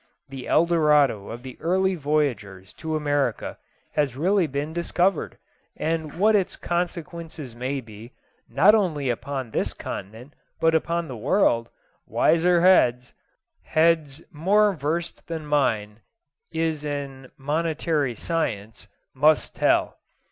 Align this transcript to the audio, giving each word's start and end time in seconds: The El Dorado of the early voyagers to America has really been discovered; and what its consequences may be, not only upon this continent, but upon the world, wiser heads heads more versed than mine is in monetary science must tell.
The 0.29 0.47
El 0.47 0.65
Dorado 0.65 1.29
of 1.29 1.43
the 1.43 1.59
early 1.61 1.93
voyagers 1.93 2.73
to 2.73 2.95
America 2.95 3.59
has 3.91 4.15
really 4.15 4.47
been 4.47 4.73
discovered; 4.73 5.37
and 5.77 6.15
what 6.17 6.35
its 6.35 6.55
consequences 6.55 7.55
may 7.55 7.81
be, 7.81 8.11
not 8.49 8.73
only 8.73 9.11
upon 9.11 9.51
this 9.51 9.73
continent, 9.75 10.33
but 10.59 10.73
upon 10.73 11.07
the 11.07 11.15
world, 11.15 11.69
wiser 12.07 12.61
heads 12.61 13.13
heads 13.61 14.23
more 14.31 14.73
versed 14.73 15.27
than 15.27 15.45
mine 15.45 15.99
is 16.51 16.83
in 16.83 17.29
monetary 17.37 18.15
science 18.15 18.87
must 19.13 19.53
tell. 19.55 19.99